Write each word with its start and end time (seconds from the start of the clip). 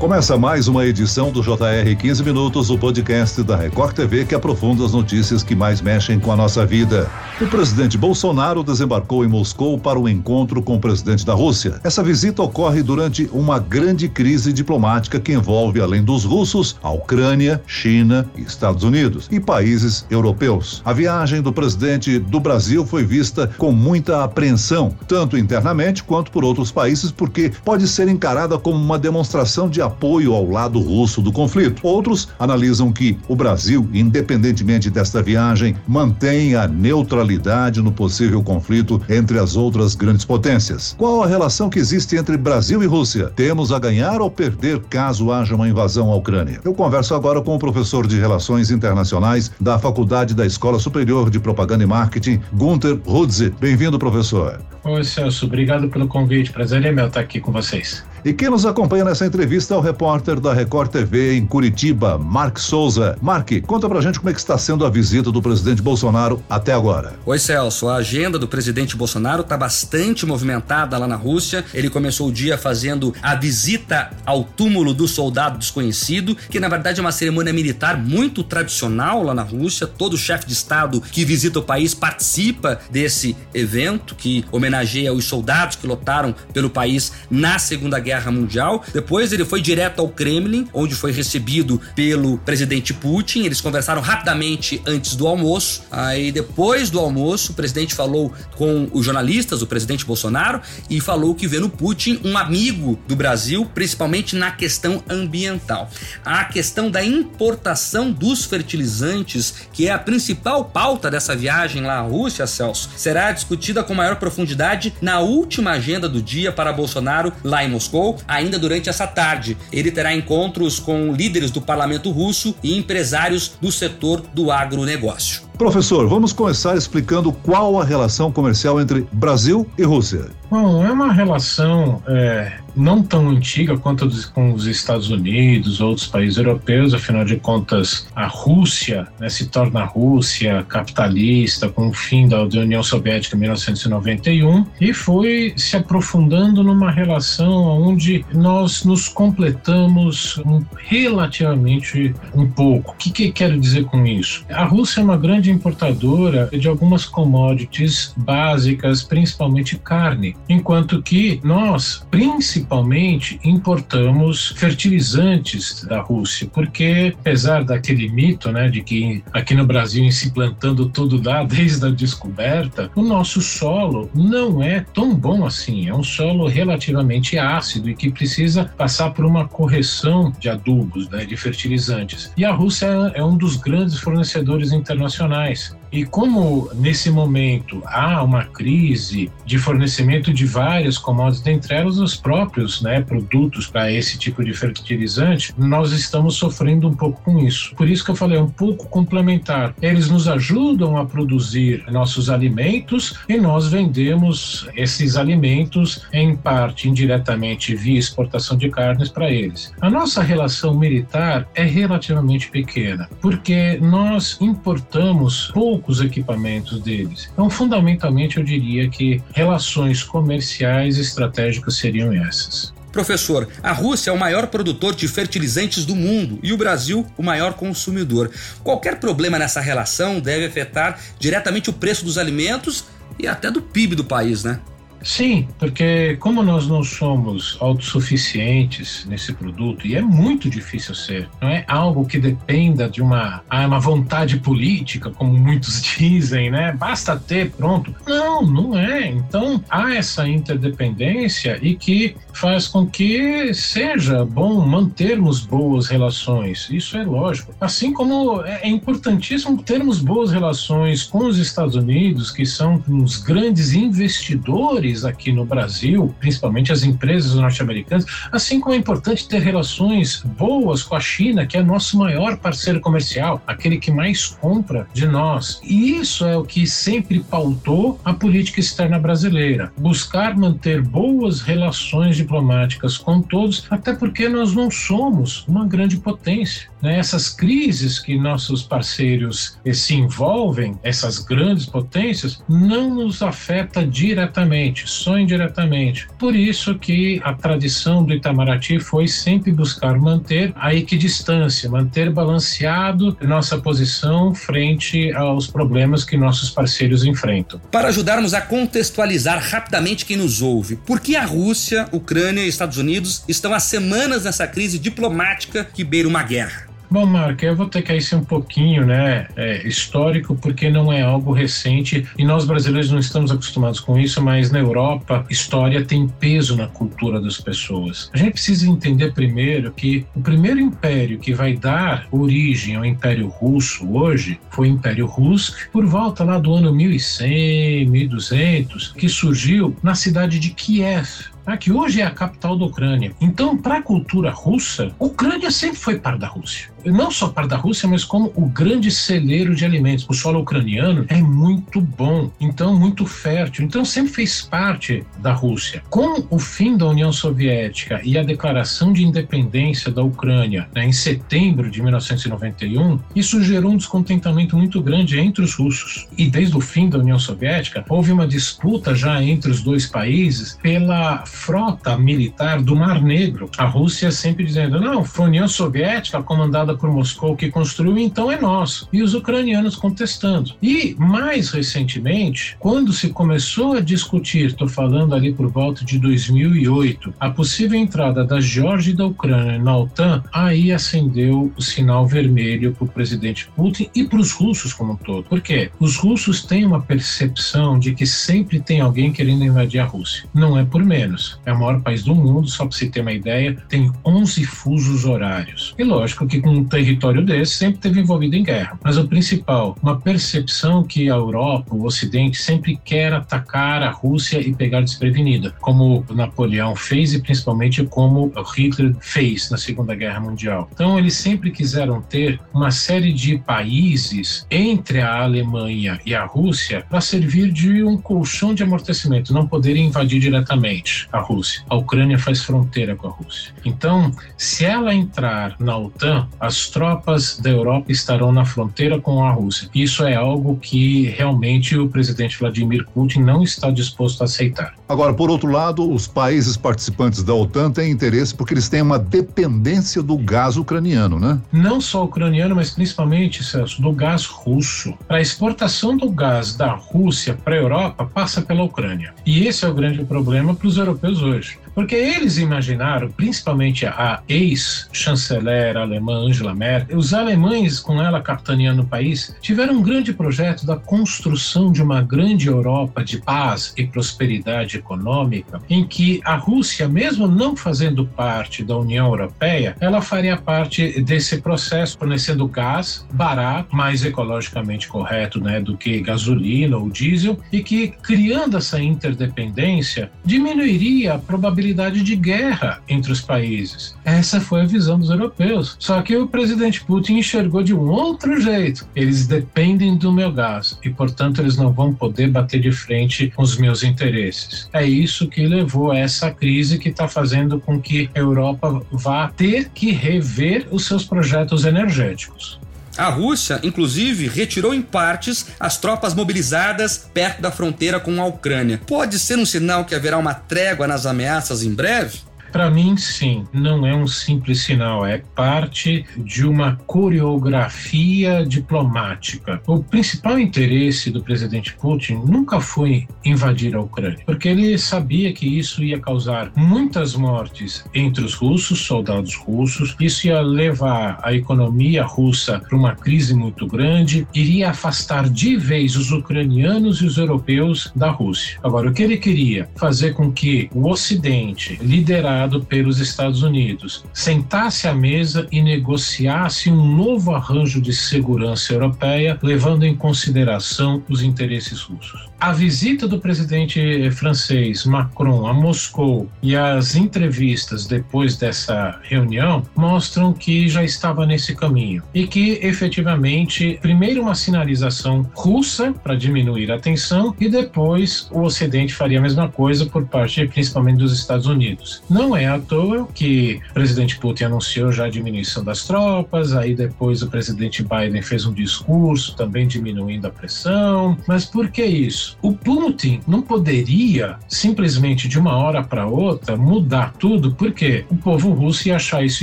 Começa 0.00 0.38
mais 0.38 0.66
uma 0.66 0.86
edição 0.86 1.30
do 1.30 1.42
JR 1.42 1.94
15 1.94 2.24
Minutos, 2.24 2.70
o 2.70 2.78
podcast 2.78 3.42
da 3.42 3.54
Record 3.54 3.94
TV 3.94 4.24
que 4.24 4.34
aprofunda 4.34 4.82
as 4.82 4.92
notícias 4.92 5.42
que 5.42 5.54
mais 5.54 5.82
mexem 5.82 6.18
com 6.18 6.32
a 6.32 6.36
nossa 6.36 6.64
vida. 6.64 7.06
O 7.38 7.46
presidente 7.46 7.98
Bolsonaro 7.98 8.64
desembarcou 8.64 9.26
em 9.26 9.28
Moscou 9.28 9.78
para 9.78 9.98
o 9.98 10.04
um 10.04 10.08
encontro 10.08 10.62
com 10.62 10.76
o 10.76 10.80
presidente 10.80 11.26
da 11.26 11.34
Rússia. 11.34 11.78
Essa 11.84 12.02
visita 12.02 12.42
ocorre 12.42 12.82
durante 12.82 13.28
uma 13.30 13.58
grande 13.58 14.08
crise 14.08 14.54
diplomática 14.54 15.20
que 15.20 15.34
envolve, 15.34 15.82
além 15.82 16.02
dos 16.02 16.24
russos, 16.24 16.76
a 16.82 16.90
Ucrânia, 16.90 17.62
China, 17.66 18.26
Estados 18.38 18.84
Unidos 18.84 19.28
e 19.30 19.38
países 19.38 20.06
europeus. 20.10 20.80
A 20.82 20.94
viagem 20.94 21.42
do 21.42 21.52
presidente 21.52 22.18
do 22.18 22.40
Brasil 22.40 22.86
foi 22.86 23.04
vista 23.04 23.50
com 23.58 23.70
muita 23.70 24.24
apreensão, 24.24 24.94
tanto 25.06 25.36
internamente 25.36 26.02
quanto 26.02 26.30
por 26.30 26.42
outros 26.42 26.72
países, 26.72 27.12
porque 27.12 27.52
pode 27.62 27.86
ser 27.86 28.08
encarada 28.08 28.58
como 28.58 28.78
uma 28.78 28.98
demonstração 28.98 29.68
de 29.68 29.89
apoio 29.90 30.32
ao 30.32 30.48
lado 30.48 30.78
russo 30.78 31.20
do 31.20 31.32
conflito. 31.32 31.86
Outros 31.86 32.28
analisam 32.38 32.92
que 32.92 33.18
o 33.28 33.34
Brasil, 33.34 33.88
independentemente 33.92 34.88
desta 34.88 35.20
viagem, 35.20 35.74
mantém 35.86 36.54
a 36.54 36.66
neutralidade 36.66 37.82
no 37.82 37.90
possível 37.90 38.42
conflito 38.42 39.02
entre 39.08 39.38
as 39.38 39.56
outras 39.56 39.94
grandes 39.94 40.24
potências. 40.24 40.94
Qual 40.96 41.22
a 41.22 41.26
relação 41.26 41.68
que 41.68 41.78
existe 41.78 42.16
entre 42.16 42.36
Brasil 42.36 42.82
e 42.82 42.86
Rússia? 42.86 43.32
Temos 43.34 43.72
a 43.72 43.78
ganhar 43.78 44.20
ou 44.20 44.30
perder 44.30 44.80
caso 44.88 45.32
haja 45.32 45.54
uma 45.54 45.68
invasão 45.68 46.10
à 46.10 46.16
Ucrânia? 46.16 46.60
Eu 46.64 46.72
converso 46.72 47.14
agora 47.14 47.40
com 47.42 47.54
o 47.54 47.58
professor 47.58 48.06
de 48.06 48.18
Relações 48.18 48.70
Internacionais 48.70 49.50
da 49.60 49.78
Faculdade 49.78 50.34
da 50.34 50.46
Escola 50.46 50.78
Superior 50.78 51.30
de 51.30 51.40
Propaganda 51.40 51.82
e 51.82 51.86
Marketing, 51.86 52.40
Gunther 52.52 52.98
Rudze. 53.04 53.52
Bem-vindo, 53.60 53.98
professor. 53.98 54.60
Oi, 54.84 55.04
Celso. 55.04 55.46
Obrigado 55.46 55.88
pelo 55.88 56.06
convite. 56.06 56.52
Prazer 56.52 56.84
é 56.84 56.92
meu 56.92 57.06
estar 57.06 57.20
aqui 57.20 57.40
com 57.40 57.52
vocês. 57.52 58.04
E 58.22 58.34
quem 58.34 58.50
nos 58.50 58.66
acompanha 58.66 59.02
nessa 59.02 59.24
entrevista 59.24 59.72
é 59.72 59.76
o 59.78 59.80
repórter 59.80 60.38
da 60.38 60.52
Record 60.52 60.90
TV 60.90 61.38
em 61.38 61.46
Curitiba, 61.46 62.18
Mark 62.18 62.58
Souza. 62.58 63.16
Mark, 63.22 63.50
conta 63.66 63.88
pra 63.88 64.02
gente 64.02 64.18
como 64.18 64.28
é 64.28 64.34
que 64.34 64.38
está 64.38 64.58
sendo 64.58 64.84
a 64.84 64.90
visita 64.90 65.32
do 65.32 65.40
presidente 65.40 65.80
Bolsonaro 65.80 66.42
até 66.48 66.74
agora. 66.74 67.14
Oi, 67.24 67.38
Celso. 67.38 67.88
A 67.88 67.96
agenda 67.96 68.38
do 68.38 68.46
presidente 68.46 68.94
Bolsonaro 68.94 69.40
está 69.40 69.56
bastante 69.56 70.26
movimentada 70.26 70.98
lá 70.98 71.06
na 71.06 71.16
Rússia. 71.16 71.64
Ele 71.72 71.88
começou 71.88 72.28
o 72.28 72.32
dia 72.32 72.58
fazendo 72.58 73.14
a 73.22 73.34
visita 73.34 74.10
ao 74.26 74.44
túmulo 74.44 74.92
do 74.92 75.08
soldado 75.08 75.56
desconhecido, 75.56 76.36
que 76.36 76.60
na 76.60 76.68
verdade 76.68 77.00
é 77.00 77.02
uma 77.02 77.12
cerimônia 77.12 77.54
militar 77.54 77.96
muito 77.96 78.44
tradicional 78.44 79.22
lá 79.22 79.32
na 79.32 79.42
Rússia. 79.42 79.86
Todo 79.86 80.18
chefe 80.18 80.46
de 80.46 80.52
Estado 80.52 81.00
que 81.00 81.24
visita 81.24 81.58
o 81.58 81.62
país 81.62 81.94
participa 81.94 82.80
desse 82.90 83.34
evento 83.54 84.14
que 84.14 84.44
homenageia 84.52 85.10
os 85.10 85.24
soldados 85.24 85.76
que 85.76 85.86
lutaram 85.86 86.34
pelo 86.52 86.68
país 86.68 87.12
na 87.30 87.58
Segunda 87.58 87.98
Guerra 87.98 88.09
Guerra 88.10 88.32
Mundial. 88.32 88.82
Depois 88.92 89.32
ele 89.32 89.44
foi 89.44 89.60
direto 89.60 90.00
ao 90.00 90.08
Kremlin, 90.08 90.66
onde 90.74 90.96
foi 90.96 91.12
recebido 91.12 91.80
pelo 91.94 92.38
presidente 92.38 92.92
Putin. 92.92 93.44
Eles 93.44 93.60
conversaram 93.60 94.02
rapidamente 94.02 94.82
antes 94.84 95.14
do 95.14 95.28
almoço. 95.28 95.84
Aí 95.92 96.32
depois 96.32 96.90
do 96.90 96.98
almoço, 96.98 97.52
o 97.52 97.54
presidente 97.54 97.94
falou 97.94 98.32
com 98.56 98.88
os 98.92 99.04
jornalistas, 99.04 99.62
o 99.62 99.66
presidente 99.66 100.04
Bolsonaro, 100.04 100.60
e 100.88 101.00
falou 101.00 101.36
que 101.36 101.46
vê 101.46 101.60
no 101.60 101.70
Putin 101.70 102.20
um 102.24 102.36
amigo 102.36 102.98
do 103.06 103.14
Brasil, 103.14 103.64
principalmente 103.72 104.34
na 104.34 104.50
questão 104.50 105.04
ambiental. 105.08 105.88
A 106.24 106.44
questão 106.44 106.90
da 106.90 107.04
importação 107.04 108.10
dos 108.10 108.44
fertilizantes, 108.44 109.54
que 109.72 109.86
é 109.86 109.92
a 109.92 109.98
principal 110.00 110.64
pauta 110.64 111.08
dessa 111.08 111.36
viagem 111.36 111.82
lá 111.82 111.98
à 111.98 112.02
Rússia, 112.02 112.44
Celso, 112.44 112.90
será 112.96 113.30
discutida 113.30 113.84
com 113.84 113.94
maior 113.94 114.16
profundidade 114.16 114.92
na 115.00 115.20
última 115.20 115.72
agenda 115.72 116.08
do 116.08 116.20
dia 116.20 116.50
para 116.50 116.72
Bolsonaro 116.72 117.32
lá 117.44 117.62
em 117.62 117.70
Moscou 117.70 117.99
Moscou 118.00 118.18
ainda 118.26 118.58
durante 118.58 118.88
essa 118.88 119.06
tarde. 119.06 119.56
Ele 119.70 119.90
terá 119.90 120.14
encontros 120.14 120.78
com 120.78 121.12
líderes 121.12 121.50
do 121.50 121.60
parlamento 121.60 122.10
russo 122.10 122.56
e 122.62 122.76
empresários 122.76 123.52
do 123.60 123.70
setor 123.70 124.22
do 124.32 124.50
agronegócio. 124.50 125.49
Professor, 125.60 126.08
vamos 126.08 126.32
começar 126.32 126.74
explicando 126.74 127.30
qual 127.30 127.78
a 127.78 127.84
relação 127.84 128.32
comercial 128.32 128.80
entre 128.80 129.06
Brasil 129.12 129.68
e 129.76 129.82
Rússia. 129.82 130.30
Bom, 130.50 130.84
é 130.84 130.90
uma 130.90 131.12
relação 131.12 132.02
é, 132.08 132.54
não 132.74 133.02
tão 133.02 133.28
antiga 133.28 133.76
quanto 133.76 134.08
com 134.32 134.52
os 134.52 134.66
Estados 134.66 135.10
Unidos, 135.10 135.80
outros 135.80 136.06
países 136.06 136.38
europeus, 136.38 136.94
afinal 136.94 137.24
de 137.24 137.36
contas, 137.36 138.08
a 138.14 138.26
Rússia 138.26 139.06
né, 139.18 139.28
se 139.28 139.46
torna 139.46 139.82
a 139.82 139.84
Rússia 139.84 140.64
capitalista 140.68 141.68
com 141.68 141.88
o 141.88 141.92
fim 141.92 142.28
da, 142.28 142.42
União 142.42 142.82
Soviética 142.82 143.36
em 143.36 143.40
1991 143.40 144.66
e 144.80 144.92
foi 144.92 145.52
se 145.56 145.76
aprofundando 145.76 146.62
numa 146.62 146.90
relação 146.90 147.52
onde 147.82 148.24
nós 148.32 148.84
nos 148.84 149.08
completamos 149.08 150.40
relativamente 150.76 152.14
um 152.34 152.46
pouco. 152.46 152.92
O 152.92 152.94
que, 152.96 153.10
que 153.10 153.32
quero 153.32 153.58
dizer 153.58 153.84
com 153.84 154.04
isso? 154.06 154.44
A 154.50 154.64
Rússia 154.64 155.00
é 155.00 155.04
uma 155.04 155.16
grande 155.16 155.49
importadora 155.50 156.48
de 156.52 156.68
algumas 156.68 157.04
commodities 157.04 158.14
básicas, 158.16 159.02
principalmente 159.02 159.78
carne, 159.78 160.36
enquanto 160.48 161.02
que 161.02 161.40
nós, 161.42 162.06
principalmente, 162.10 163.38
importamos 163.44 164.48
fertilizantes 164.56 165.84
da 165.84 166.00
Rússia, 166.00 166.48
porque 166.52 167.14
apesar 167.18 167.64
daquele 167.64 168.08
mito, 168.08 168.50
né, 168.52 168.68
de 168.68 168.82
que 168.82 169.22
aqui 169.32 169.54
no 169.54 169.66
Brasil 169.66 170.10
se 170.10 170.30
plantando 170.30 170.88
tudo 170.88 171.20
dá 171.20 171.42
desde 171.44 171.86
a 171.86 171.90
descoberta, 171.90 172.90
o 172.94 173.02
nosso 173.02 173.40
solo 173.40 174.10
não 174.14 174.62
é 174.62 174.80
tão 174.94 175.14
bom 175.14 175.44
assim. 175.44 175.88
É 175.88 175.94
um 175.94 176.02
solo 176.02 176.46
relativamente 176.46 177.38
ácido 177.38 177.90
e 177.90 177.94
que 177.94 178.10
precisa 178.10 178.64
passar 178.64 179.10
por 179.10 179.24
uma 179.24 179.46
correção 179.46 180.32
de 180.38 180.48
adubos, 180.48 181.08
né, 181.08 181.24
de 181.24 181.36
fertilizantes. 181.36 182.32
E 182.36 182.44
a 182.44 182.52
Rússia 182.52 182.86
é 183.14 183.24
um 183.24 183.36
dos 183.36 183.56
grandes 183.56 183.98
fornecedores 183.98 184.72
internacionais. 184.72 185.39
nice. 185.40 185.79
E 185.92 186.04
como 186.04 186.70
nesse 186.74 187.10
momento 187.10 187.82
há 187.86 188.22
uma 188.22 188.44
crise 188.44 189.30
de 189.44 189.58
fornecimento 189.58 190.32
de 190.32 190.46
várias 190.46 190.96
commodities, 190.96 191.42
dentre 191.42 191.74
elas 191.74 191.98
os 191.98 192.16
próprios 192.16 192.80
né, 192.80 193.00
produtos 193.00 193.66
para 193.66 193.92
esse 193.92 194.18
tipo 194.18 194.44
de 194.44 194.52
fertilizante, 194.54 195.52
nós 195.58 195.92
estamos 195.92 196.36
sofrendo 196.36 196.88
um 196.88 196.94
pouco 196.94 197.20
com 197.22 197.38
isso. 197.40 197.74
Por 197.74 197.88
isso 197.88 198.04
que 198.04 198.10
eu 198.10 198.16
falei, 198.16 198.38
é 198.38 198.42
um 198.42 198.48
pouco 198.48 198.88
complementar. 198.88 199.74
Eles 199.82 200.08
nos 200.08 200.28
ajudam 200.28 200.96
a 200.96 201.04
produzir 201.04 201.84
nossos 201.90 202.30
alimentos 202.30 203.18
e 203.28 203.36
nós 203.36 203.68
vendemos 203.68 204.68
esses 204.76 205.16
alimentos 205.16 206.06
em 206.12 206.36
parte 206.36 206.88
indiretamente 206.88 207.74
via 207.74 207.98
exportação 207.98 208.56
de 208.56 208.68
carnes 208.68 209.08
para 209.08 209.30
eles. 209.30 209.72
A 209.80 209.90
nossa 209.90 210.22
relação 210.22 210.74
militar 210.74 211.48
é 211.54 211.64
relativamente 211.64 212.50
pequena, 212.50 213.08
porque 213.20 213.78
nós 213.80 214.38
importamos 214.40 215.50
pouco 215.52 215.79
poucos 215.80 216.00
equipamentos 216.00 216.80
deles. 216.80 217.28
Então, 217.32 217.48
fundamentalmente, 217.48 218.36
eu 218.36 218.44
diria 218.44 218.88
que 218.88 219.22
relações 219.34 220.02
comerciais 220.02 220.98
estratégicas 220.98 221.76
seriam 221.76 222.12
essas. 222.12 222.72
Professor, 222.92 223.48
a 223.62 223.72
Rússia 223.72 224.10
é 224.10 224.12
o 224.12 224.18
maior 224.18 224.48
produtor 224.48 224.94
de 224.94 225.06
fertilizantes 225.06 225.86
do 225.86 225.94
mundo 225.94 226.38
e 226.42 226.52
o 226.52 226.56
Brasil 226.56 227.06
o 227.16 227.22
maior 227.22 227.54
consumidor. 227.54 228.30
Qualquer 228.64 228.98
problema 228.98 229.38
nessa 229.38 229.60
relação 229.60 230.20
deve 230.20 230.46
afetar 230.46 230.98
diretamente 231.18 231.70
o 231.70 231.72
preço 231.72 232.04
dos 232.04 232.18
alimentos 232.18 232.84
e 233.18 233.28
até 233.28 233.50
do 233.50 233.62
PIB 233.62 233.94
do 233.94 234.04
país, 234.04 234.42
né? 234.42 234.60
Sim, 235.02 235.48
porque 235.58 236.16
como 236.20 236.42
nós 236.42 236.66
não 236.66 236.82
somos 236.82 237.56
autossuficientes 237.60 239.06
nesse 239.06 239.32
produto, 239.32 239.86
e 239.86 239.96
é 239.96 240.02
muito 240.02 240.50
difícil 240.50 240.94
ser, 240.94 241.28
não 241.40 241.48
é 241.48 241.64
algo 241.66 242.04
que 242.06 242.18
dependa 242.18 242.88
de 242.88 243.00
uma, 243.00 243.42
ah, 243.48 243.66
uma 243.66 243.80
vontade 243.80 244.38
política, 244.38 245.10
como 245.10 245.32
muitos 245.32 245.82
dizem, 245.96 246.50
né? 246.50 246.72
Basta 246.72 247.16
ter, 247.16 247.50
pronto. 247.50 247.94
Não, 248.06 248.42
não 248.42 248.78
é. 248.78 249.08
Então 249.08 249.62
há 249.68 249.94
essa 249.94 250.28
interdependência 250.28 251.58
e 251.62 251.74
que 251.74 252.16
faz 252.34 252.66
com 252.66 252.86
que 252.86 253.52
seja 253.54 254.24
bom 254.24 254.66
mantermos 254.66 255.40
boas 255.40 255.88
relações. 255.88 256.68
Isso 256.70 256.96
é 256.96 257.04
lógico. 257.04 257.54
Assim 257.60 257.92
como 257.92 258.42
é, 258.42 258.60
é 258.62 258.68
importantíssimo 258.68 259.62
termos 259.62 260.00
boas 260.00 260.30
relações 260.30 261.02
com 261.02 261.26
os 261.26 261.38
Estados 261.38 261.74
Unidos, 261.74 262.30
que 262.30 262.46
são 262.46 262.82
os 262.88 263.18
grandes 263.18 263.72
investidores 263.72 265.04
aqui 265.04 265.32
no 265.32 265.44
Brasil, 265.44 266.14
principalmente 266.18 266.72
as 266.72 266.82
empresas 266.82 267.34
norte-americanas, 267.34 268.06
assim 268.32 268.60
como 268.60 268.74
é 268.74 268.78
importante 268.78 269.28
ter 269.28 269.40
relações 269.40 270.22
boas 270.36 270.82
com 270.82 270.94
a 270.94 271.00
China, 271.00 271.46
que 271.46 271.56
é 271.56 271.62
nosso 271.62 271.98
maior 271.98 272.36
parceiro 272.36 272.80
comercial, 272.80 273.42
aquele 273.46 273.78
que 273.78 273.90
mais 273.90 274.26
compra 274.26 274.86
de 274.92 275.06
nós. 275.06 275.60
E 275.62 275.96
isso 275.96 276.24
é 276.24 276.36
o 276.36 276.44
que 276.44 276.66
sempre 276.66 277.20
pautou 277.20 278.00
a 278.04 278.12
política 278.12 278.60
externa 278.60 278.98
brasileira: 278.98 279.72
buscar 279.78 280.36
manter 280.36 280.82
boas 280.82 281.40
relações 281.40 282.19
diplomáticas 282.22 282.96
com 282.96 283.20
todos, 283.20 283.66
até 283.70 283.92
porque 283.92 284.28
nós 284.28 284.54
não 284.54 284.70
somos 284.70 285.44
uma 285.46 285.66
grande 285.66 285.96
potência. 285.96 286.69
Né, 286.82 286.98
essas 286.98 287.28
crises 287.28 287.98
que 287.98 288.18
nossos 288.18 288.62
parceiros 288.62 289.58
eh, 289.64 289.72
se 289.72 289.94
envolvem, 289.94 290.78
essas 290.82 291.18
grandes 291.18 291.66
potências, 291.66 292.42
não 292.48 292.94
nos 292.94 293.22
afeta 293.22 293.86
diretamente, 293.86 294.88
só 294.88 295.18
indiretamente. 295.18 296.08
Por 296.18 296.34
isso 296.34 296.78
que 296.78 297.20
a 297.24 297.32
tradição 297.32 298.04
do 298.04 298.14
Itamaraty 298.14 298.78
foi 298.80 299.06
sempre 299.08 299.52
buscar 299.52 299.98
manter 299.98 300.52
a 300.56 300.74
equidistância, 300.74 301.70
manter 301.70 302.10
balanceado 302.10 303.16
nossa 303.22 303.58
posição 303.58 304.34
frente 304.34 305.12
aos 305.12 305.46
problemas 305.46 306.04
que 306.04 306.16
nossos 306.16 306.50
parceiros 306.50 307.04
enfrentam. 307.04 307.60
Para 307.70 307.88
ajudarmos 307.88 308.34
a 308.34 308.40
contextualizar 308.40 309.42
rapidamente 309.42 310.04
quem 310.04 310.16
nos 310.16 310.42
ouve, 310.42 310.76
por 310.76 311.00
que 311.00 311.16
a 311.16 311.24
Rússia, 311.24 311.88
Ucrânia 311.92 312.42
e 312.42 312.48
Estados 312.48 312.78
Unidos 312.78 313.24
estão 313.28 313.52
há 313.52 313.60
semanas 313.60 314.24
nessa 314.24 314.46
crise 314.46 314.78
diplomática 314.78 315.64
que 315.64 315.84
beira 315.84 316.08
uma 316.08 316.22
guerra? 316.22 316.69
Bom, 316.90 317.06
Marco, 317.06 317.44
eu 317.44 317.54
vou 317.54 317.68
ter 317.68 317.82
que 317.82 317.92
ir 317.94 318.02
ser 318.02 318.16
um 318.16 318.24
pouquinho 318.24 318.84
né, 318.84 319.28
é, 319.36 319.64
histórico, 319.66 320.34
porque 320.34 320.68
não 320.68 320.92
é 320.92 321.02
algo 321.02 321.32
recente 321.32 322.04
e 322.18 322.24
nós 322.24 322.44
brasileiros 322.44 322.90
não 322.90 322.98
estamos 322.98 323.30
acostumados 323.30 323.78
com 323.78 323.96
isso, 323.96 324.20
mas 324.20 324.50
na 324.50 324.58
Europa, 324.58 325.24
história 325.30 325.84
tem 325.84 326.08
peso 326.08 326.56
na 326.56 326.66
cultura 326.66 327.20
das 327.20 327.38
pessoas. 327.38 328.10
A 328.12 328.18
gente 328.18 328.32
precisa 328.32 328.68
entender 328.68 329.12
primeiro 329.12 329.70
que 329.70 330.04
o 330.16 330.20
primeiro 330.20 330.58
império 330.58 331.20
que 331.20 331.32
vai 331.32 331.56
dar 331.56 332.08
origem 332.10 332.74
ao 332.74 332.84
Império 332.84 333.28
Russo 333.28 333.88
hoje 333.88 334.40
foi 334.50 334.68
o 334.68 334.72
Império 334.72 335.06
Russo, 335.06 335.54
por 335.72 335.86
volta 335.86 336.24
lá 336.24 336.40
do 336.40 336.52
ano 336.52 336.74
1100, 336.74 337.86
1200, 337.86 338.88
que 338.94 339.08
surgiu 339.08 339.76
na 339.80 339.94
cidade 339.94 340.40
de 340.40 340.50
Kiev, 340.50 341.29
ah, 341.46 341.56
que 341.56 341.72
hoje 341.72 342.00
é 342.00 342.04
a 342.04 342.10
capital 342.10 342.56
da 342.56 342.64
Ucrânia. 342.64 343.12
Então, 343.20 343.56
para 343.56 343.78
a 343.78 343.82
cultura 343.82 344.30
russa, 344.30 344.92
a 344.98 345.04
Ucrânia 345.04 345.50
sempre 345.50 345.78
foi 345.78 345.98
parte 345.98 346.20
da 346.20 346.28
Rússia 346.28 346.70
não 346.84 347.10
só 347.10 347.28
parte 347.28 347.50
da 347.50 347.56
Rússia, 347.56 347.88
mas 347.88 348.04
como 348.04 348.32
o 348.34 348.46
grande 348.46 348.90
celeiro 348.90 349.54
de 349.54 349.64
alimentos. 349.64 350.06
O 350.08 350.14
solo 350.14 350.40
ucraniano 350.40 351.04
é 351.08 351.20
muito 351.20 351.80
bom, 351.80 352.30
então 352.40 352.78
muito 352.78 353.06
fértil, 353.06 353.64
então 353.64 353.84
sempre 353.84 354.12
fez 354.12 354.42
parte 354.42 355.04
da 355.18 355.32
Rússia. 355.32 355.82
Com 355.90 356.24
o 356.30 356.38
fim 356.38 356.76
da 356.76 356.86
União 356.86 357.12
Soviética 357.12 358.00
e 358.04 358.16
a 358.16 358.22
declaração 358.22 358.92
de 358.92 359.04
independência 359.04 359.90
da 359.90 360.02
Ucrânia 360.02 360.68
né, 360.74 360.86
em 360.86 360.92
setembro 360.92 361.70
de 361.70 361.82
1991, 361.82 362.98
isso 363.14 363.42
gerou 363.42 363.72
um 363.72 363.76
descontentamento 363.76 364.56
muito 364.56 364.80
grande 364.80 365.18
entre 365.18 365.42
os 365.42 365.54
russos. 365.54 366.08
E 366.16 366.28
desde 366.28 366.56
o 366.56 366.60
fim 366.60 366.88
da 366.88 366.98
União 366.98 367.18
Soviética, 367.18 367.84
houve 367.88 368.12
uma 368.12 368.26
disputa 368.26 368.94
já 368.94 369.22
entre 369.22 369.50
os 369.50 369.62
dois 369.62 369.86
países 369.86 370.58
pela 370.62 371.24
frota 371.30 371.96
militar 371.96 372.60
do 372.60 372.76
Mar 372.76 373.00
Negro. 373.00 373.48
A 373.56 373.64
Rússia 373.64 374.10
sempre 374.10 374.44
dizendo: 374.44 374.80
não, 374.80 375.04
foi 375.04 375.26
a 375.26 375.28
União 375.28 375.48
Soviética 375.48 376.22
comandada 376.22 376.76
por 376.76 376.90
Moscou 376.90 377.36
que 377.36 377.50
construiu, 377.50 377.96
então 377.98 378.30
é 378.30 378.40
nosso. 378.40 378.88
E 378.92 379.02
os 379.02 379.14
ucranianos 379.14 379.76
contestando. 379.76 380.54
E 380.62 380.94
mais 380.98 381.50
recentemente, 381.50 382.56
quando 382.58 382.92
se 382.92 383.10
começou 383.10 383.74
a 383.74 383.80
discutir, 383.80 384.46
estou 384.46 384.68
falando 384.68 385.14
ali 385.14 385.32
por 385.32 385.48
volta 385.48 385.84
de 385.84 385.98
2008, 385.98 387.14
a 387.18 387.30
possível 387.30 387.78
entrada 387.78 388.24
da 388.24 388.40
Geórgia 388.40 388.92
e 388.92 388.96
da 388.96 389.06
Ucrânia 389.06 389.58
na 389.58 389.76
OTAN, 389.76 390.22
aí 390.32 390.72
acendeu 390.72 391.52
o 391.56 391.62
sinal 391.62 392.06
vermelho 392.06 392.72
para 392.72 392.84
o 392.84 392.88
presidente 392.88 393.48
Putin 393.54 393.88
e 393.94 394.04
para 394.04 394.18
os 394.18 394.32
russos 394.32 394.72
como 394.72 394.92
um 394.92 394.96
todo. 394.96 395.24
Por 395.24 395.40
quê? 395.40 395.70
Os 395.78 395.96
russos 395.96 396.42
têm 396.44 396.64
uma 396.64 396.80
percepção 396.80 397.78
de 397.78 397.94
que 397.94 398.06
sempre 398.06 398.60
tem 398.60 398.80
alguém 398.80 399.12
querendo 399.12 399.44
invadir 399.44 399.80
a 399.80 399.84
Rússia. 399.84 400.24
Não 400.34 400.58
é 400.58 400.64
por 400.64 400.84
menos. 400.84 401.19
É 401.44 401.52
o 401.52 401.58
maior 401.58 401.80
país 401.80 402.02
do 402.02 402.14
mundo, 402.14 402.48
só 402.48 402.66
para 402.66 402.76
você 402.76 402.88
ter 402.88 403.00
uma 403.00 403.12
ideia, 403.12 403.56
tem 403.68 403.92
11 404.04 404.44
fusos 404.44 405.04
horários. 405.04 405.74
E 405.78 405.84
lógico 405.84 406.26
que 406.26 406.40
com 406.40 406.50
um 406.50 406.64
território 406.64 407.24
desse 407.24 407.54
sempre 407.54 407.80
teve 407.80 408.00
envolvido 408.00 408.36
em 408.36 408.42
guerra. 408.42 408.78
Mas 408.82 408.96
o 408.96 409.06
principal, 409.06 409.76
uma 409.82 409.98
percepção 409.98 410.82
que 410.82 411.10
a 411.10 411.14
Europa, 411.14 411.74
o 411.74 411.84
Ocidente, 411.84 412.38
sempre 412.38 412.78
quer 412.84 413.12
atacar 413.12 413.82
a 413.82 413.90
Rússia 413.90 414.40
e 414.40 414.54
pegar 414.54 414.80
desprevenida, 414.80 415.54
como 415.60 416.04
Napoleão 416.10 416.74
fez 416.74 417.12
e 417.14 417.20
principalmente 417.20 417.84
como 417.84 418.32
Hitler 418.54 418.94
fez 419.00 419.50
na 419.50 419.56
Segunda 419.56 419.94
Guerra 419.94 420.20
Mundial. 420.20 420.68
Então 420.72 420.98
eles 420.98 421.14
sempre 421.14 421.50
quiseram 421.50 422.00
ter 422.00 422.40
uma 422.52 422.70
série 422.70 423.12
de 423.12 423.38
países 423.38 424.46
entre 424.50 425.00
a 425.00 425.22
Alemanha 425.22 426.00
e 426.04 426.14
a 426.14 426.24
Rússia 426.24 426.84
para 426.88 427.00
servir 427.00 427.52
de 427.52 427.82
um 427.82 427.96
colchão 427.96 428.54
de 428.54 428.62
amortecimento, 428.62 429.32
não 429.32 429.46
poderem 429.46 429.86
invadir 429.86 430.20
diretamente 430.20 431.08
a 431.12 431.18
Rússia. 431.18 431.62
A 431.68 431.76
Ucrânia 431.76 432.18
faz 432.18 432.42
fronteira 432.42 432.94
com 432.96 433.08
a 433.08 433.10
Rússia. 433.10 433.52
Então, 433.64 434.10
se 434.36 434.64
ela 434.64 434.94
entrar 434.94 435.56
na 435.58 435.76
OTAN, 435.76 436.28
as 436.38 436.68
tropas 436.68 437.38
da 437.38 437.50
Europa 437.50 437.90
estarão 437.90 438.32
na 438.32 438.44
fronteira 438.44 439.00
com 439.00 439.24
a 439.24 439.30
Rússia. 439.30 439.68
Isso 439.74 440.04
é 440.04 440.14
algo 440.14 440.56
que 440.56 441.08
realmente 441.08 441.76
o 441.76 441.88
presidente 441.88 442.38
Vladimir 442.38 442.86
Putin 442.94 443.20
não 443.20 443.42
está 443.42 443.70
disposto 443.70 444.22
a 444.22 444.24
aceitar. 444.24 444.74
Agora, 444.88 445.14
por 445.14 445.30
outro 445.30 445.50
lado, 445.50 445.90
os 445.90 446.06
países 446.06 446.56
participantes 446.56 447.22
da 447.22 447.34
OTAN 447.34 447.70
têm 447.70 447.90
interesse 447.90 448.34
porque 448.34 448.54
eles 448.54 448.68
têm 448.68 448.82
uma 448.82 448.98
dependência 448.98 450.02
do 450.02 450.16
gás 450.16 450.56
ucraniano, 450.56 451.18
né? 451.18 451.40
Não 451.52 451.80
só 451.80 452.04
ucraniano, 452.04 452.56
mas 452.56 452.70
principalmente, 452.70 453.44
Celso, 453.44 453.80
do 453.80 453.92
gás 453.92 454.26
russo. 454.26 454.94
A 455.08 455.20
exportação 455.20 455.96
do 455.96 456.10
gás 456.10 456.54
da 456.54 456.72
Rússia 456.72 457.38
para 457.44 457.54
a 457.54 457.58
Europa 457.58 458.04
passa 458.12 458.42
pela 458.42 458.62
Ucrânia. 458.62 459.14
E 459.24 459.46
esse 459.46 459.64
é 459.64 459.68
o 459.68 459.74
grande 459.74 460.04
problema 460.04 460.54
para 460.54 460.68
os 460.68 460.76
europeus 460.76 460.99
hoje. 461.02 461.58
Porque 461.80 461.96
eles 461.96 462.36
imaginaram, 462.36 463.10
principalmente 463.10 463.86
a 463.86 464.22
ex-chanceler 464.28 465.78
alemã 465.78 466.26
Angela 466.26 466.54
Merkel, 466.54 466.98
os 466.98 467.14
alemães, 467.14 467.80
com 467.80 468.02
ela 468.02 468.20
capitaneando 468.20 468.82
o 468.82 468.86
país, 468.86 469.34
tiveram 469.40 469.76
um 469.76 469.82
grande 469.82 470.12
projeto 470.12 470.66
da 470.66 470.76
construção 470.76 471.72
de 471.72 471.82
uma 471.82 472.02
grande 472.02 472.48
Europa 472.48 473.02
de 473.02 473.16
paz 473.22 473.72
e 473.78 473.86
prosperidade 473.86 474.76
econômica, 474.76 475.58
em 475.70 475.86
que 475.86 476.20
a 476.22 476.36
Rússia, 476.36 476.86
mesmo 476.86 477.26
não 477.26 477.56
fazendo 477.56 478.04
parte 478.04 478.62
da 478.62 478.76
União 478.76 479.06
Europeia, 479.06 479.74
ela 479.80 480.02
faria 480.02 480.36
parte 480.36 481.00
desse 481.00 481.40
processo, 481.40 481.96
fornecendo 481.96 482.46
gás 482.46 483.06
barato, 483.10 483.74
mais 483.74 484.04
ecologicamente 484.04 484.86
correto 484.86 485.40
né, 485.40 485.58
do 485.58 485.78
que 485.78 485.98
gasolina 486.02 486.76
ou 486.76 486.90
diesel, 486.90 487.40
e 487.50 487.62
que, 487.62 487.88
criando 487.88 488.58
essa 488.58 488.78
interdependência, 488.82 490.12
diminuiria 490.22 491.14
a 491.14 491.18
probabilidade 491.18 491.69
possibilidade 491.70 492.02
de 492.02 492.16
guerra 492.16 492.82
entre 492.88 493.12
os 493.12 493.20
países. 493.20 493.94
Essa 494.04 494.40
foi 494.40 494.62
a 494.62 494.66
visão 494.66 494.98
dos 494.98 495.10
europeus. 495.10 495.76
Só 495.78 496.02
que 496.02 496.16
o 496.16 496.26
presidente 496.26 496.84
Putin 496.84 497.18
enxergou 497.18 497.62
de 497.62 497.74
um 497.74 497.88
outro 497.88 498.40
jeito. 498.40 498.86
Eles 498.94 499.26
dependem 499.26 499.96
do 499.96 500.12
meu 500.12 500.32
gás 500.32 500.78
e, 500.84 500.90
portanto, 500.90 501.40
eles 501.40 501.56
não 501.56 501.72
vão 501.72 501.94
poder 501.94 502.28
bater 502.28 502.60
de 502.60 502.72
frente 502.72 503.32
com 503.34 503.42
os 503.42 503.56
meus 503.56 503.82
interesses. 503.82 504.68
É 504.72 504.84
isso 504.84 505.28
que 505.28 505.46
levou 505.46 505.90
a 505.90 505.98
essa 505.98 506.30
crise 506.30 506.78
que 506.78 506.88
está 506.88 507.08
fazendo 507.08 507.60
com 507.60 507.80
que 507.80 508.10
a 508.14 508.18
Europa 508.18 508.82
vá 508.90 509.28
ter 509.28 509.70
que 509.70 509.92
rever 509.92 510.66
os 510.70 510.86
seus 510.86 511.04
projetos 511.04 511.64
energéticos. 511.64 512.59
A 513.00 513.08
Rússia, 513.08 513.58
inclusive, 513.62 514.28
retirou 514.28 514.74
em 514.74 514.82
partes 514.82 515.46
as 515.58 515.78
tropas 515.78 516.12
mobilizadas 516.12 516.98
perto 517.14 517.40
da 517.40 517.50
fronteira 517.50 517.98
com 517.98 518.20
a 518.20 518.26
Ucrânia. 518.26 518.78
Pode 518.86 519.18
ser 519.18 519.38
um 519.38 519.46
sinal 519.46 519.86
que 519.86 519.94
haverá 519.94 520.18
uma 520.18 520.34
trégua 520.34 520.86
nas 520.86 521.06
ameaças 521.06 521.62
em 521.62 521.72
breve? 521.72 522.20
Para 522.52 522.70
mim, 522.70 522.96
sim, 522.96 523.44
não 523.52 523.86
é 523.86 523.94
um 523.94 524.06
simples 524.06 524.62
sinal, 524.62 525.06
é 525.06 525.22
parte 525.34 526.04
de 526.18 526.44
uma 526.44 526.76
coreografia 526.86 528.44
diplomática. 528.44 529.62
O 529.66 529.82
principal 529.82 530.38
interesse 530.38 531.10
do 531.10 531.22
presidente 531.22 531.74
Putin 531.74 532.14
nunca 532.26 532.60
foi 532.60 533.06
invadir 533.24 533.76
a 533.76 533.80
Ucrânia, 533.80 534.22
porque 534.26 534.48
ele 534.48 534.76
sabia 534.78 535.32
que 535.32 535.46
isso 535.46 535.84
ia 535.84 536.00
causar 536.00 536.50
muitas 536.56 537.14
mortes 537.14 537.84
entre 537.94 538.24
os 538.24 538.34
russos, 538.34 538.80
soldados 538.80 539.34
russos, 539.34 539.94
isso 540.00 540.26
ia 540.26 540.40
levar 540.40 541.20
a 541.22 541.32
economia 541.32 542.02
russa 542.04 542.58
para 542.58 542.76
uma 542.76 542.94
crise 542.94 543.34
muito 543.34 543.66
grande, 543.66 544.26
iria 544.34 544.70
afastar 544.70 545.28
de 545.28 545.56
vez 545.56 545.96
os 545.96 546.10
ucranianos 546.10 547.00
e 547.00 547.06
os 547.06 547.16
europeus 547.16 547.92
da 547.94 548.10
Rússia. 548.10 548.58
Agora, 548.62 548.90
o 548.90 548.92
que 548.92 549.02
ele 549.02 549.16
queria? 549.16 549.68
Fazer 549.76 550.14
com 550.14 550.32
que 550.32 550.68
o 550.74 550.88
Ocidente, 550.88 551.78
liderado 551.82 552.39
pelos 552.48 553.00
Estados 553.00 553.42
Unidos, 553.42 554.04
sentasse 554.12 554.86
à 554.86 554.94
mesa 554.94 555.46
e 555.50 555.60
negociasse 555.60 556.70
um 556.70 556.96
novo 556.96 557.34
arranjo 557.34 557.80
de 557.80 557.92
segurança 557.92 558.72
europeia, 558.72 559.38
levando 559.42 559.84
em 559.84 559.94
consideração 559.94 561.02
os 561.08 561.22
interesses 561.22 561.80
russos. 561.82 562.30
A 562.40 562.52
visita 562.52 563.06
do 563.06 563.18
presidente 563.18 564.10
francês 564.12 564.86
Macron 564.86 565.46
a 565.46 565.52
Moscou 565.52 566.26
e 566.42 566.56
as 566.56 566.96
entrevistas 566.96 567.86
depois 567.86 568.36
dessa 568.36 568.98
reunião 569.02 569.62
mostram 569.76 570.32
que 570.32 570.66
já 570.66 570.82
estava 570.82 571.26
nesse 571.26 571.54
caminho 571.54 572.02
e 572.14 572.26
que 572.26 572.58
efetivamente, 572.62 573.78
primeiro 573.82 574.22
uma 574.22 574.34
sinalização 574.34 575.30
russa 575.34 575.92
para 575.92 576.14
diminuir 576.14 576.72
a 576.72 576.78
tensão 576.78 577.36
e 577.38 577.46
depois 577.46 578.26
o 578.32 578.40
Ocidente 578.40 578.94
faria 578.94 579.18
a 579.18 579.22
mesma 579.22 579.48
coisa 579.48 579.84
por 579.84 580.06
parte 580.06 580.46
principalmente 580.46 580.98
dos 580.98 581.12
Estados 581.12 581.46
Unidos. 581.46 582.02
Não 582.08 582.29
Não 582.30 582.36
é 582.36 582.46
à 582.46 582.60
toa 582.60 583.08
que 583.12 583.60
o 583.70 583.74
presidente 583.74 584.16
Putin 584.16 584.44
anunciou 584.44 584.92
já 584.92 585.06
a 585.06 585.10
diminuição 585.10 585.64
das 585.64 585.84
tropas, 585.84 586.52
aí 586.54 586.76
depois 586.76 587.22
o 587.22 587.28
presidente 587.28 587.82
Biden 587.82 588.22
fez 588.22 588.46
um 588.46 588.52
discurso 588.52 589.34
também 589.34 589.66
diminuindo 589.66 590.28
a 590.28 590.30
pressão. 590.30 591.18
Mas 591.26 591.44
por 591.44 591.70
que 591.70 591.84
isso? 591.84 592.38
O 592.40 592.52
Putin 592.52 593.20
não 593.26 593.42
poderia 593.42 594.36
simplesmente 594.46 595.26
de 595.26 595.40
uma 595.40 595.56
hora 595.56 595.82
para 595.82 596.06
outra 596.06 596.56
mudar 596.56 597.14
tudo, 597.18 597.52
porque 597.56 598.04
o 598.08 598.14
povo 598.14 598.50
russo 598.52 598.86
ia 598.86 598.94
achar 598.94 599.24
isso 599.24 599.42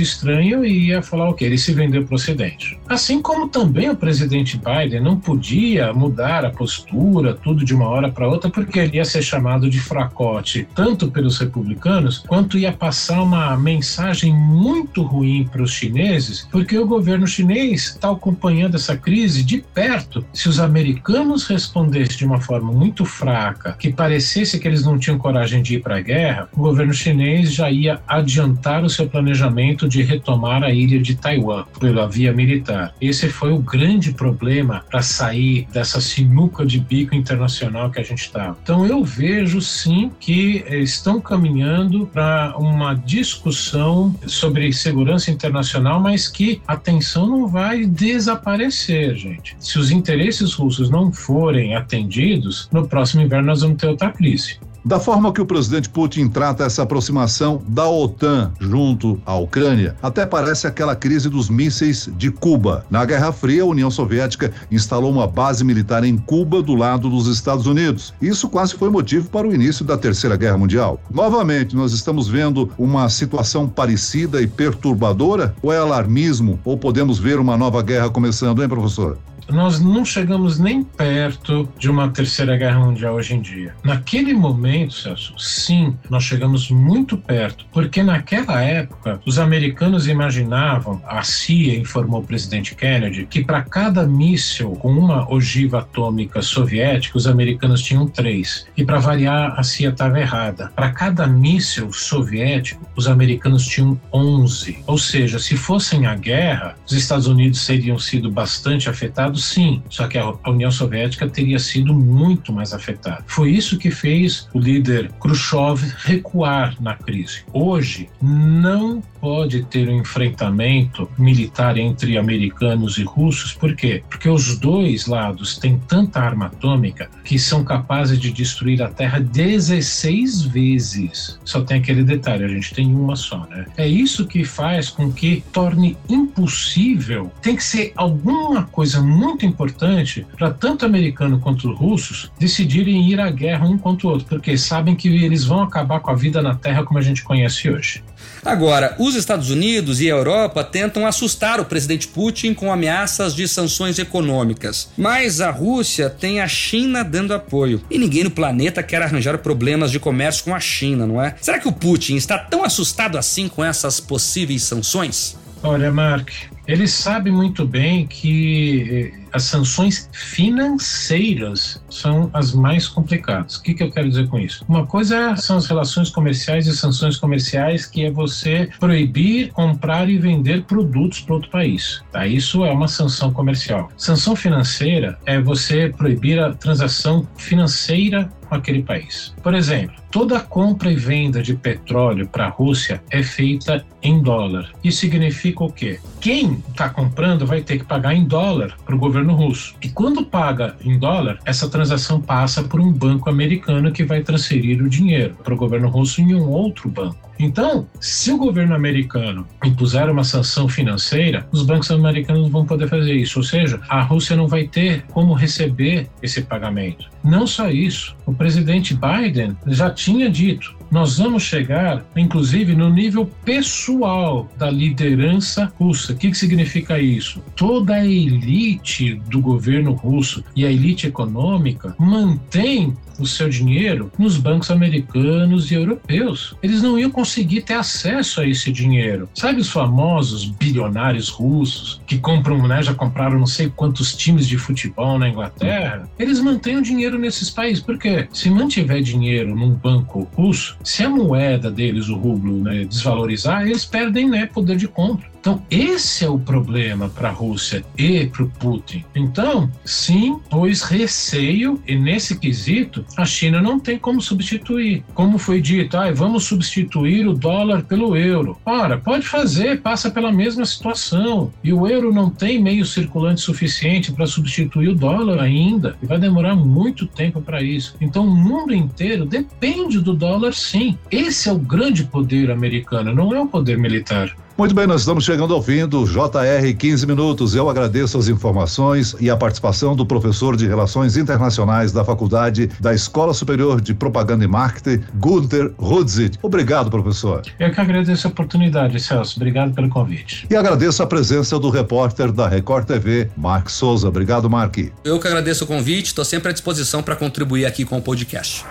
estranho 0.00 0.64
e 0.64 0.86
ia 0.86 1.02
falar 1.02 1.28
o 1.28 1.34
que? 1.34 1.44
Ele 1.44 1.58
se 1.58 1.74
vendeu 1.74 2.06
para 2.06 2.12
o 2.12 2.16
Ocidente. 2.16 2.80
Assim 2.88 3.20
como 3.20 3.50
também 3.50 3.90
o 3.90 3.96
presidente 3.96 4.58
Biden 4.58 5.02
não 5.02 5.20
podia 5.20 5.92
mudar 5.92 6.42
a 6.46 6.50
postura, 6.50 7.34
tudo 7.34 7.66
de 7.66 7.74
uma 7.74 7.86
hora 7.86 8.10
para 8.10 8.26
outra, 8.26 8.48
porque 8.48 8.78
ele 8.78 8.96
ia 8.96 9.04
ser 9.04 9.20
chamado 9.20 9.68
de 9.68 9.78
fracote, 9.78 10.66
tanto 10.74 11.10
pelos 11.10 11.38
republicanos, 11.38 12.24
quanto 12.26 12.56
ia 12.56 12.77
passar 12.78 13.22
uma 13.22 13.56
mensagem 13.56 14.32
muito 14.32 15.02
ruim 15.02 15.48
para 15.50 15.62
os 15.62 15.72
chineses, 15.72 16.46
porque 16.50 16.78
o 16.78 16.86
governo 16.86 17.26
chinês 17.26 17.90
está 17.90 18.10
acompanhando 18.10 18.76
essa 18.76 18.96
crise 18.96 19.42
de 19.42 19.58
perto. 19.58 20.24
Se 20.32 20.48
os 20.48 20.60
americanos 20.60 21.46
respondessem 21.46 22.16
de 22.16 22.24
uma 22.24 22.40
forma 22.40 22.72
muito 22.72 23.04
fraca, 23.04 23.76
que 23.78 23.92
parecesse 23.92 24.58
que 24.58 24.68
eles 24.68 24.84
não 24.84 24.98
tinham 24.98 25.18
coragem 25.18 25.62
de 25.62 25.76
ir 25.76 25.82
para 25.82 25.96
a 25.96 26.00
guerra, 26.00 26.48
o 26.52 26.60
governo 26.60 26.94
chinês 26.94 27.52
já 27.52 27.70
ia 27.70 28.00
adiantar 28.06 28.84
o 28.84 28.90
seu 28.90 29.08
planejamento 29.08 29.88
de 29.88 30.02
retomar 30.02 30.62
a 30.62 30.70
ilha 30.70 31.00
de 31.00 31.14
Taiwan 31.16 31.64
pela 31.78 32.08
via 32.08 32.32
militar. 32.32 32.94
Esse 33.00 33.28
foi 33.28 33.52
o 33.52 33.58
grande 33.58 34.12
problema 34.12 34.84
para 34.88 35.02
sair 35.02 35.66
dessa 35.72 36.00
sinuca 36.00 36.64
de 36.64 36.78
bico 36.78 37.14
internacional 37.14 37.90
que 37.90 38.00
a 38.00 38.04
gente 38.04 38.22
está. 38.22 38.54
Então 38.62 38.86
eu 38.86 39.02
vejo 39.04 39.60
sim 39.60 40.10
que 40.20 40.64
estão 40.68 41.20
caminhando 41.20 42.06
para 42.06 42.54
uma 42.56 42.67
discussão 42.94 44.14
sobre 44.26 44.72
segurança 44.72 45.30
internacional, 45.30 46.00
mas 46.00 46.28
que 46.28 46.60
a 46.66 46.76
tensão 46.76 47.26
não 47.26 47.46
vai 47.46 47.84
desaparecer, 47.84 49.16
gente. 49.16 49.56
Se 49.58 49.78
os 49.78 49.90
interesses 49.90 50.54
russos 50.54 50.90
não 50.90 51.12
forem 51.12 51.74
atendidos, 51.74 52.68
no 52.72 52.86
próximo 52.86 53.22
inverno 53.22 53.46
nós 53.46 53.62
vamos 53.62 53.78
ter 53.78 53.88
outra 53.88 54.10
crise. 54.10 54.58
Da 54.88 54.98
forma 54.98 55.30
que 55.34 55.40
o 55.42 55.44
presidente 55.44 55.90
Putin 55.90 56.28
trata 56.28 56.64
essa 56.64 56.82
aproximação 56.82 57.60
da 57.68 57.86
OTAN 57.86 58.52
junto 58.58 59.20
à 59.26 59.36
Ucrânia, 59.36 59.94
até 60.02 60.24
parece 60.24 60.66
aquela 60.66 60.96
crise 60.96 61.28
dos 61.28 61.50
mísseis 61.50 62.08
de 62.16 62.30
Cuba. 62.30 62.86
Na 62.90 63.04
Guerra 63.04 63.30
Fria, 63.30 63.64
a 63.64 63.66
União 63.66 63.90
Soviética 63.90 64.50
instalou 64.70 65.12
uma 65.12 65.26
base 65.26 65.62
militar 65.62 66.04
em 66.04 66.16
Cuba 66.16 66.62
do 66.62 66.74
lado 66.74 67.10
dos 67.10 67.26
Estados 67.26 67.66
Unidos. 67.66 68.14
Isso 68.18 68.48
quase 68.48 68.76
foi 68.76 68.88
motivo 68.88 69.28
para 69.28 69.46
o 69.46 69.54
início 69.54 69.84
da 69.84 69.98
Terceira 69.98 70.38
Guerra 70.38 70.56
Mundial. 70.56 70.98
Novamente, 71.10 71.76
nós 71.76 71.92
estamos 71.92 72.26
vendo 72.26 72.72
uma 72.78 73.10
situação 73.10 73.68
parecida 73.68 74.40
e 74.40 74.46
perturbadora? 74.46 75.54
Ou 75.60 75.70
é 75.70 75.76
alarmismo? 75.76 76.58
Ou 76.64 76.78
podemos 76.78 77.18
ver 77.18 77.38
uma 77.38 77.58
nova 77.58 77.82
guerra 77.82 78.08
começando, 78.08 78.62
hein, 78.62 78.68
professor? 78.70 79.18
Nós 79.48 79.80
não 79.80 80.04
chegamos 80.04 80.58
nem 80.58 80.82
perto 80.82 81.68
de 81.78 81.90
uma 81.90 82.08
terceira 82.08 82.56
guerra 82.56 82.78
mundial 82.80 83.14
hoje 83.14 83.34
em 83.34 83.40
dia. 83.40 83.74
Naquele 83.82 84.34
momento, 84.34 84.94
Celso, 84.94 85.34
sim, 85.38 85.96
nós 86.10 86.24
chegamos 86.24 86.70
muito 86.70 87.16
perto, 87.16 87.66
porque 87.72 88.02
naquela 88.02 88.60
época 88.62 89.20
os 89.26 89.38
americanos 89.38 90.06
imaginavam, 90.06 91.00
a 91.06 91.22
CIA 91.22 91.78
informou 91.78 92.20
o 92.20 92.24
presidente 92.24 92.74
Kennedy, 92.74 93.26
que 93.26 93.44
para 93.44 93.62
cada 93.62 94.06
míssil 94.06 94.72
com 94.72 94.92
uma 94.92 95.30
ogiva 95.32 95.78
atômica 95.78 96.42
soviética, 96.42 97.16
os 97.16 97.26
americanos 97.26 97.82
tinham 97.82 98.06
três. 98.06 98.66
E 98.76 98.84
para 98.84 98.98
variar, 98.98 99.58
a 99.58 99.62
CIA 99.62 99.90
estava 99.90 100.20
errada. 100.20 100.70
Para 100.74 100.90
cada 100.90 101.26
míssil 101.26 101.92
soviético, 101.92 102.86
os 102.96 103.06
americanos 103.06 103.66
tinham 103.66 103.98
11. 104.12 104.78
Ou 104.86 104.98
seja, 104.98 105.38
se 105.38 105.56
fossem 105.56 106.06
a 106.06 106.14
guerra, 106.14 106.76
os 106.86 106.92
Estados 106.92 107.26
Unidos 107.26 107.60
seriam 107.60 107.98
sido 107.98 108.30
bastante 108.30 108.88
afetados 108.88 109.37
sim, 109.38 109.82
só 109.88 110.06
que 110.06 110.18
a 110.18 110.34
União 110.46 110.70
Soviética 110.70 111.28
teria 111.28 111.58
sido 111.58 111.94
muito 111.94 112.52
mais 112.52 112.72
afetada. 112.72 113.24
Foi 113.26 113.50
isso 113.50 113.78
que 113.78 113.90
fez 113.90 114.48
o 114.52 114.58
líder 114.58 115.10
Khrushchev 115.20 115.80
recuar 116.04 116.76
na 116.80 116.94
crise. 116.94 117.42
Hoje, 117.52 118.08
não 118.20 119.02
pode 119.20 119.64
ter 119.64 119.88
um 119.88 120.00
enfrentamento 120.00 121.08
militar 121.18 121.76
entre 121.76 122.16
americanos 122.16 122.98
e 122.98 123.04
russos, 123.04 123.52
por 123.52 123.74
quê? 123.74 124.02
Porque 124.08 124.28
os 124.28 124.58
dois 124.58 125.06
lados 125.06 125.58
têm 125.58 125.78
tanta 125.88 126.20
arma 126.20 126.46
atômica 126.46 127.10
que 127.24 127.38
são 127.38 127.64
capazes 127.64 128.18
de 128.18 128.32
destruir 128.32 128.82
a 128.82 128.88
Terra 128.88 129.18
16 129.18 130.42
vezes. 130.42 131.38
Só 131.44 131.62
tem 131.62 131.78
aquele 131.78 132.04
detalhe, 132.04 132.44
a 132.44 132.48
gente 132.48 132.74
tem 132.74 132.94
uma 132.94 133.16
só, 133.16 133.46
né? 133.50 133.66
É 133.76 133.86
isso 133.86 134.26
que 134.26 134.44
faz 134.44 134.88
com 134.88 135.12
que 135.12 135.42
torne 135.52 135.96
impossível, 136.08 137.30
tem 137.42 137.56
que 137.56 137.64
ser 137.64 137.92
alguma 137.96 138.64
coisa 138.64 139.00
muito 139.00 139.27
importante 139.44 140.26
para 140.36 140.50
tanto 140.50 140.84
americano 140.84 141.38
quanto 141.38 141.72
russos 141.72 142.30
decidirem 142.38 143.08
ir 143.08 143.20
à 143.20 143.30
guerra 143.30 143.66
um 143.66 143.78
contra 143.78 144.06
o 144.06 144.10
outro, 144.10 144.26
porque 144.26 144.56
sabem 144.56 144.94
que 144.94 145.08
eles 145.08 145.44
vão 145.44 145.62
acabar 145.62 146.00
com 146.00 146.10
a 146.10 146.14
vida 146.14 146.42
na 146.42 146.54
Terra 146.54 146.84
como 146.84 146.98
a 146.98 147.02
gente 147.02 147.22
conhece 147.22 147.70
hoje. 147.70 148.02
Agora, 148.44 148.96
os 148.98 149.14
Estados 149.14 149.50
Unidos 149.50 150.00
e 150.00 150.06
a 150.06 150.14
Europa 150.14 150.64
tentam 150.64 151.06
assustar 151.06 151.60
o 151.60 151.64
presidente 151.64 152.08
Putin 152.08 152.54
com 152.54 152.72
ameaças 152.72 153.34
de 153.34 153.46
sanções 153.46 153.98
econômicas. 153.98 154.90
Mas 154.96 155.40
a 155.40 155.50
Rússia 155.50 156.08
tem 156.08 156.40
a 156.40 156.48
China 156.48 157.02
dando 157.02 157.34
apoio. 157.34 157.82
E 157.90 157.98
ninguém 157.98 158.24
no 158.24 158.30
planeta 158.30 158.82
quer 158.82 159.02
arranjar 159.02 159.38
problemas 159.38 159.90
de 159.90 160.00
comércio 160.00 160.44
com 160.44 160.54
a 160.54 160.60
China, 160.60 161.06
não 161.06 161.22
é? 161.22 161.34
Será 161.40 161.58
que 161.58 161.68
o 161.68 161.72
Putin 161.72 162.16
está 162.16 162.38
tão 162.38 162.64
assustado 162.64 163.18
assim 163.18 163.48
com 163.48 163.64
essas 163.64 164.00
possíveis 164.00 164.62
sanções? 164.62 165.36
Olha, 165.62 165.90
Mark, 165.90 166.30
ele 166.68 166.86
sabe 166.86 167.30
muito 167.30 167.66
bem 167.66 168.06
que 168.06 169.12
eh, 169.14 169.28
as 169.32 169.44
sanções 169.44 170.08
financeiras 170.12 171.82
são 171.88 172.28
as 172.34 172.52
mais 172.52 172.86
complicadas. 172.86 173.56
O 173.56 173.62
que, 173.62 173.72
que 173.72 173.82
eu 173.82 173.90
quero 173.90 174.08
dizer 174.08 174.28
com 174.28 174.38
isso? 174.38 174.64
Uma 174.68 174.86
coisa 174.86 175.34
são 175.36 175.56
as 175.56 175.66
relações 175.66 176.10
comerciais 176.10 176.66
e 176.66 176.76
sanções 176.76 177.16
comerciais, 177.16 177.86
que 177.86 178.04
é 178.04 178.10
você 178.10 178.68
proibir 178.78 179.50
comprar 179.52 180.10
e 180.10 180.18
vender 180.18 180.64
produtos 180.64 181.20
para 181.20 181.36
outro 181.36 181.50
país. 181.50 182.02
Tá? 182.12 182.26
Isso 182.26 182.62
é 182.64 182.70
uma 182.70 182.88
sanção 182.88 183.32
comercial. 183.32 183.90
Sanção 183.96 184.36
financeira 184.36 185.18
é 185.24 185.40
você 185.40 185.88
proibir 185.88 186.38
a 186.38 186.52
transação 186.52 187.26
financeira 187.38 188.30
com 188.48 188.54
aquele 188.54 188.82
país. 188.82 189.34
Por 189.42 189.54
exemplo, 189.54 189.94
toda 190.10 190.40
compra 190.40 190.90
e 190.90 190.96
venda 190.96 191.42
de 191.42 191.54
petróleo 191.54 192.26
para 192.28 192.46
a 192.46 192.48
Rússia 192.48 193.02
é 193.10 193.22
feita 193.22 193.84
em 194.02 194.22
dólar. 194.22 194.70
Isso 194.82 195.00
significa 195.00 195.64
o 195.64 195.72
quê? 195.72 196.00
Quem 196.20 196.57
está 196.68 196.88
comprando 196.88 197.46
vai 197.46 197.60
ter 197.60 197.78
que 197.78 197.84
pagar 197.84 198.14
em 198.14 198.24
dólar 198.24 198.76
para 198.84 198.94
o 198.94 198.98
governo 198.98 199.34
russo. 199.34 199.74
E 199.82 199.88
quando 199.88 200.24
paga 200.24 200.76
em 200.84 200.98
dólar, 200.98 201.38
essa 201.44 201.68
transação 201.68 202.20
passa 202.20 202.62
por 202.62 202.80
um 202.80 202.92
banco 202.92 203.28
americano 203.28 203.92
que 203.92 204.04
vai 204.04 204.22
transferir 204.22 204.82
o 204.82 204.88
dinheiro 204.88 205.36
para 205.42 205.54
o 205.54 205.56
governo 205.56 205.88
russo 205.88 206.20
em 206.20 206.34
um 206.34 206.48
outro 206.48 206.88
banco. 206.88 207.27
Então, 207.38 207.86
se 208.00 208.32
o 208.32 208.38
governo 208.38 208.74
americano 208.74 209.46
impuser 209.64 210.10
uma 210.10 210.24
sanção 210.24 210.68
financeira, 210.68 211.46
os 211.52 211.62
bancos 211.62 211.90
americanos 211.90 212.48
vão 212.50 212.66
poder 212.66 212.88
fazer 212.88 213.14
isso, 213.14 213.38
ou 213.38 213.44
seja, 213.44 213.80
a 213.88 214.02
Rússia 214.02 214.36
não 214.36 214.48
vai 214.48 214.66
ter 214.66 215.02
como 215.08 215.34
receber 215.34 216.08
esse 216.22 216.42
pagamento. 216.42 217.08
Não 217.22 217.46
só 217.46 217.70
isso, 217.70 218.16
o 218.26 218.32
presidente 218.32 218.94
Biden 218.94 219.56
já 219.66 219.90
tinha 219.90 220.28
dito 220.28 220.78
nós 220.90 221.18
vamos 221.18 221.42
chegar, 221.42 222.04
inclusive, 222.16 222.74
no 222.74 222.88
nível 222.88 223.26
pessoal 223.44 224.48
da 224.56 224.70
liderança 224.70 225.70
russa. 225.78 226.12
O 226.12 226.16
que, 226.16 226.32
significa 226.34 226.98
isso? 226.98 227.42
Toda 227.54 227.94
a 227.94 228.06
elite 228.06 229.14
do 229.28 229.40
governo 229.40 229.92
russo 229.92 230.42
e 230.56 230.64
a 230.64 230.70
elite 230.70 231.06
econômica 231.06 231.94
mantém 231.98 232.96
o 233.18 233.26
seu 233.26 233.48
dinheiro 233.48 234.10
nos 234.18 234.36
bancos 234.36 234.70
americanos 234.70 235.70
e 235.70 235.74
europeus. 235.74 236.56
Eles 236.62 236.82
não 236.82 236.98
iam 236.98 237.10
conseguir 237.28 237.60
ter 237.60 237.74
acesso 237.74 238.40
a 238.40 238.46
esse 238.46 238.72
dinheiro. 238.72 239.28
Sabe 239.34 239.60
os 239.60 239.68
famosos 239.68 240.46
bilionários 240.46 241.28
russos 241.28 242.00
que 242.06 242.16
compram, 242.16 242.66
né, 242.66 242.82
já 242.82 242.94
compraram 242.94 243.38
não 243.38 243.46
sei 243.46 243.70
quantos 243.74 244.16
times 244.16 244.48
de 244.48 244.56
futebol 244.56 245.18
na 245.18 245.28
Inglaterra? 245.28 246.08
Eles 246.18 246.40
mantêm 246.40 246.78
o 246.78 246.82
dinheiro 246.82 247.18
nesses 247.18 247.50
países. 247.50 247.82
Por 247.82 247.98
quê? 247.98 248.26
Se 248.32 248.48
mantiver 248.48 249.02
dinheiro 249.02 249.54
num 249.54 249.74
banco 249.74 250.26
russo, 250.34 250.78
se 250.82 251.04
a 251.04 251.10
moeda 251.10 251.70
deles, 251.70 252.08
o 252.08 252.16
rublo, 252.16 252.62
né, 252.62 252.84
desvalorizar, 252.84 253.66
eles 253.66 253.84
perdem 253.84 254.28
né, 254.30 254.46
poder 254.46 254.76
de 254.76 254.88
compra. 254.88 255.28
Então, 255.40 255.62
esse 255.70 256.24
é 256.24 256.28
o 256.28 256.38
problema 256.38 257.08
para 257.08 257.28
a 257.28 257.32
Rússia 257.32 257.84
e 257.96 258.26
para 258.26 258.42
o 258.42 258.50
Putin. 258.50 259.04
Então, 259.14 259.70
sim, 259.84 260.38
pois 260.50 260.82
receio, 260.82 261.80
e 261.86 261.96
nesse 261.96 262.38
quesito, 262.38 263.04
a 263.16 263.24
China 263.24 263.60
não 263.62 263.78
tem 263.78 263.98
como 263.98 264.20
substituir. 264.20 265.04
Como 265.14 265.38
foi 265.38 265.60
dito, 265.60 265.96
ah, 265.96 266.10
vamos 266.12 266.44
substituir 266.44 267.26
o 267.26 267.34
dólar 267.34 267.84
pelo 267.84 268.16
euro. 268.16 268.58
Ora, 268.64 268.98
pode 268.98 269.26
fazer, 269.26 269.80
passa 269.80 270.10
pela 270.10 270.32
mesma 270.32 270.64
situação. 270.64 271.52
E 271.62 271.72
o 271.72 271.86
euro 271.86 272.12
não 272.12 272.30
tem 272.30 272.60
meio 272.60 272.84
circulante 272.84 273.40
suficiente 273.40 274.12
para 274.12 274.26
substituir 274.26 274.88
o 274.88 274.94
dólar 274.94 275.40
ainda. 275.40 275.96
E 276.02 276.06
vai 276.06 276.18
demorar 276.18 276.56
muito 276.56 277.06
tempo 277.06 277.40
para 277.40 277.62
isso. 277.62 277.96
Então, 278.00 278.26
o 278.26 278.36
mundo 278.36 278.74
inteiro 278.74 279.24
depende 279.24 280.00
do 280.00 280.12
dólar, 280.14 280.52
sim. 280.52 280.98
Esse 281.10 281.48
é 281.48 281.52
o 281.52 281.58
grande 281.58 282.04
poder 282.04 282.50
americano, 282.50 283.14
não 283.14 283.34
é 283.34 283.40
o 283.40 283.46
poder 283.46 283.78
militar. 283.78 284.34
Muito 284.58 284.74
bem, 284.74 284.88
nós 284.88 285.02
estamos 285.02 285.24
chegando 285.24 285.54
ao 285.54 285.62
fim 285.62 285.86
do 285.86 286.04
JR 286.04 286.76
15 286.76 287.06
Minutos. 287.06 287.54
Eu 287.54 287.70
agradeço 287.70 288.18
as 288.18 288.26
informações 288.26 289.14
e 289.20 289.30
a 289.30 289.36
participação 289.36 289.94
do 289.94 290.04
professor 290.04 290.56
de 290.56 290.66
Relações 290.66 291.16
Internacionais 291.16 291.92
da 291.92 292.04
Faculdade 292.04 292.68
da 292.80 292.92
Escola 292.92 293.32
Superior 293.32 293.80
de 293.80 293.94
Propaganda 293.94 294.42
e 294.44 294.48
Marketing, 294.48 295.04
Gunther 295.14 295.72
Rudzit. 295.78 296.40
Obrigado, 296.42 296.90
professor. 296.90 297.42
Eu 297.56 297.70
que 297.70 297.80
agradeço 297.80 298.26
a 298.26 298.30
oportunidade, 298.30 298.98
Celso. 298.98 299.36
Obrigado 299.36 299.72
pelo 299.72 299.88
convite. 299.88 300.44
E 300.50 300.56
agradeço 300.56 301.04
a 301.04 301.06
presença 301.06 301.56
do 301.56 301.70
repórter 301.70 302.32
da 302.32 302.48
Record 302.48 302.84
TV, 302.84 303.30
Mark 303.36 303.68
Souza. 303.68 304.08
Obrigado, 304.08 304.50
Mark. 304.50 304.76
Eu 305.04 305.20
que 305.20 305.28
agradeço 305.28 305.62
o 305.62 305.66
convite, 305.68 306.06
estou 306.06 306.24
sempre 306.24 306.48
à 306.48 306.52
disposição 306.52 307.00
para 307.00 307.14
contribuir 307.14 307.64
aqui 307.64 307.84
com 307.84 307.96
o 307.96 308.02
podcast. 308.02 308.64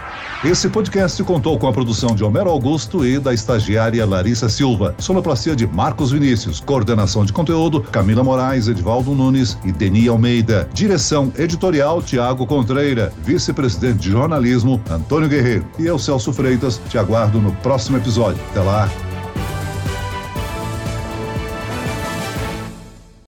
Esse 0.46 0.70
podcast 0.70 1.22
contou 1.24 1.58
com 1.58 1.68
a 1.68 1.74
produção 1.74 2.14
de 2.14 2.24
Homero 2.24 2.52
Augusto 2.52 3.04
e 3.04 3.18
da 3.18 3.34
estagiária 3.34 4.06
Larissa 4.06 4.48
Silva, 4.48 4.94
sonoplastia 5.00 5.56
de 5.56 5.66
Marcos 5.66 6.12
Vinícius, 6.12 6.60
coordenação 6.60 7.26
de 7.26 7.34
conteúdo 7.34 7.82
Camila 7.82 8.24
Moraes, 8.24 8.68
Edvaldo 8.68 9.16
Nunes 9.16 9.58
e 9.66 9.72
Deni 9.72 10.08
Almeida, 10.08 10.70
direção 10.72 11.34
editorial 11.40 12.04
Tiago 12.04 12.46
Contreira, 12.46 13.12
vice-presidente 13.24 13.98
de 13.98 14.12
jornalismo 14.12 14.80
Antônio 14.92 15.28
Guerreiro. 15.28 15.66
E 15.80 15.88
eu, 15.88 15.98
Celso 15.98 16.32
Freitas, 16.32 16.80
te 16.88 17.00
aguardo 17.00 17.42
no 17.42 17.52
próximo 17.54 17.98
episódio. 17.98 18.40
Até 18.52 18.62
lá. 18.62 18.88